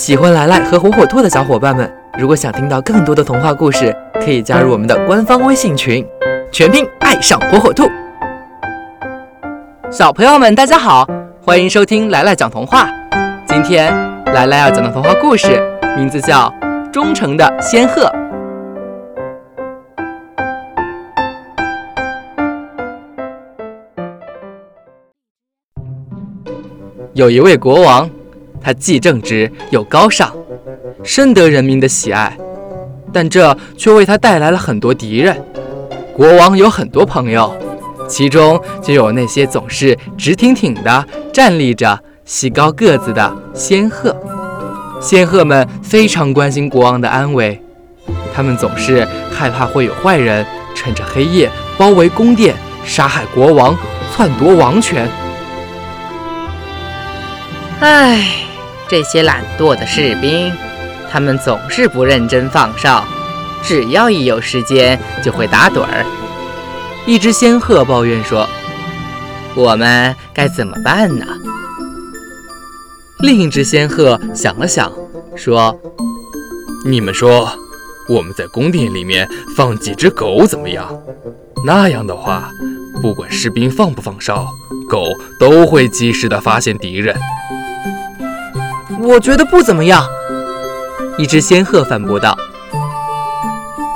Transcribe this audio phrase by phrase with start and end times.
[0.00, 6.02] 喜欢来来和火火兔的小伙伴们，如果想听到更多的童话故事，可以加入我们的官方微信群，
[6.50, 7.84] 全拼爱上火火兔。
[9.90, 11.06] 小朋友们，大家好，
[11.44, 12.88] 欢迎收听来来讲童话。
[13.46, 13.94] 今天
[14.32, 15.60] 来来要讲的童话故事
[15.98, 16.50] 名字叫
[16.90, 18.04] 《忠诚的仙鹤》。
[27.12, 28.08] 有一位国王，
[28.60, 30.32] 他既正直又高尚，
[31.02, 32.36] 深得人民的喜爱，
[33.12, 35.36] 但这却为他带来了很多敌人。
[36.14, 37.54] 国王有很多朋友，
[38.06, 44.14] 其中就有那些总是直挺挺地站立着、细高个子的仙鹤。
[45.00, 47.58] 仙鹤们非常关心国王的安危，
[48.34, 53.74] 他们总是害怕会有坏人趁着黑夜包围宫殿，杀害国王，
[54.12, 55.08] 篡夺王权。
[57.80, 58.39] 唉，
[58.90, 60.52] 这些懒惰的士兵，
[61.08, 63.04] 他们总是不认真放哨，
[63.62, 66.04] 只要一有时间就会打盹儿。
[67.06, 68.48] 一只仙鹤抱怨说
[69.54, 71.24] ：“我们该怎么办呢？”
[73.22, 74.92] 另一只仙鹤想了想，
[75.36, 75.78] 说
[76.84, 77.48] ：“你们说，
[78.08, 81.00] 我们在宫殿里面放几只狗怎么样？
[81.64, 82.50] 那样的话，
[83.00, 84.48] 不管士兵放不放哨，
[84.88, 85.04] 狗
[85.38, 87.16] 都会及时的发现敌人。”
[89.02, 90.04] 我觉得不怎么样。
[91.16, 92.36] 一只仙鹤反驳道：“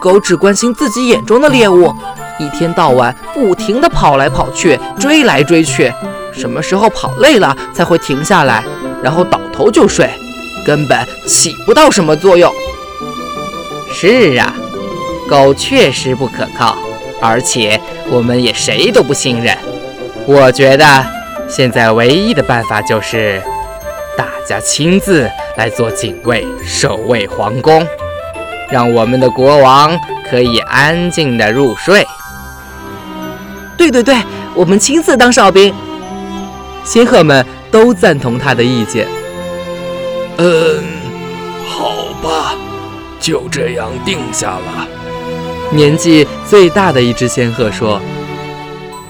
[0.00, 1.92] 狗只关心自己眼中的猎物，
[2.38, 5.92] 一天到晚不停地跑来跑去，追来追去，
[6.32, 8.62] 什么时候跑累了才会停下来，
[9.02, 10.10] 然后倒头就睡，
[10.66, 12.52] 根本起不到什么作用。”
[13.92, 14.54] 是啊，
[15.28, 16.76] 狗确实不可靠，
[17.20, 17.80] 而且
[18.10, 19.56] 我们也谁都不信任。
[20.26, 20.84] 我觉得
[21.48, 23.42] 现在唯一的办法就是。
[24.16, 27.86] 大家亲自来做警卫，守卫皇宫，
[28.70, 32.06] 让我们的国王可以安静的入睡。
[33.76, 34.16] 对对对，
[34.54, 35.74] 我们亲自当哨兵。
[36.82, 39.06] 仙鹤们都赞同他的意见。
[40.38, 40.82] 嗯，
[41.68, 42.54] 好吧，
[43.20, 44.88] 就这样定下了。
[45.70, 48.00] 年纪最大的一只仙鹤说：“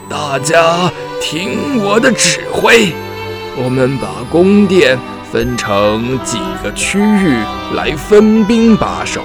[0.08, 0.90] 大家
[1.20, 2.92] 听我的指挥。”
[3.58, 4.98] 我们把宫殿
[5.32, 7.34] 分成几个区域
[7.74, 9.22] 来分兵把守。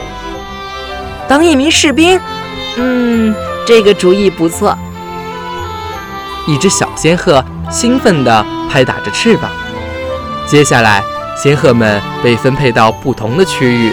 [1.28, 2.18] 当一名士兵，
[2.78, 4.78] 嗯，这个主意不错。
[6.48, 9.52] 一只小仙鹤兴奋地拍打着翅膀。
[10.48, 11.04] 接下来，
[11.36, 13.92] 仙鹤们被分配到不同的区域，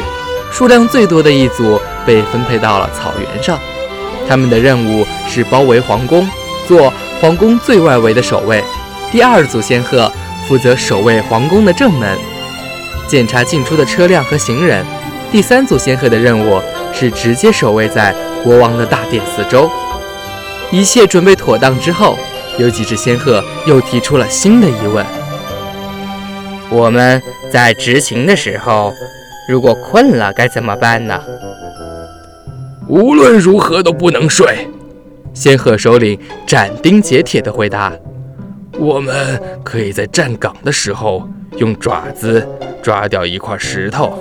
[0.52, 3.58] 数量最多的一组被分配到了草原上。
[4.28, 6.28] 他们的任务是包围皇宫，
[6.68, 8.62] 做皇宫最外围的守卫。
[9.10, 10.10] 第二组仙鹤。
[10.48, 12.16] 负责守卫皇宫的正门，
[13.06, 14.82] 检查进出的车辆和行人。
[15.30, 16.58] 第三组仙鹤的任务
[16.90, 19.70] 是直接守卫在国王的大殿四周。
[20.70, 22.18] 一切准备妥当之后，
[22.56, 25.04] 有几只仙鹤又提出了新的疑问：
[26.70, 27.22] 我们
[27.52, 28.94] 在执勤的时候，
[29.50, 31.20] 如果困了该怎么办呢？
[32.88, 34.66] 无论如何都不能睡。
[35.34, 37.92] 仙鹤首领斩钉截铁地回答。
[38.78, 42.46] 我们可以在站岗的时候用爪子
[42.80, 44.16] 抓掉一块石头，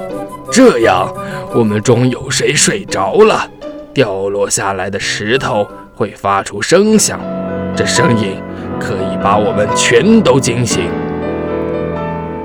[0.52, 1.08] 这样
[1.54, 3.48] 我们中有谁睡着了，
[3.94, 7.20] 掉落下来的石头会发出声响，
[7.76, 8.36] 这声音
[8.80, 10.90] 可以把我们全都惊醒。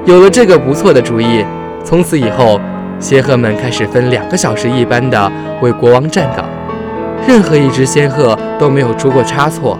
[0.04, 1.44] 有了这个不错的主意，
[1.82, 2.60] 从此以后，
[2.98, 6.44] 仙鹤们开始分两个小时一班的为国王站岗，
[7.26, 9.78] 任何一只仙鹤都没有出过差错，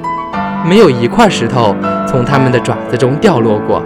[0.67, 1.77] 没有一块石头。
[2.13, 3.83] 从他们的爪子中掉落过。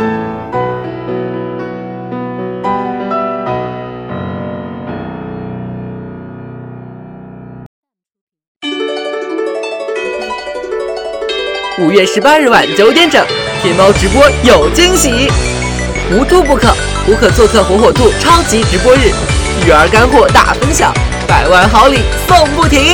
[11.79, 13.25] 五月十八日晚九点整，
[13.63, 15.31] 天猫直播有惊喜，
[16.11, 16.75] 无兔不可，
[17.07, 19.13] 无可做客火火兔超级直播日，
[19.65, 20.93] 育儿干货大分享，
[21.29, 22.93] 百万好礼送不停。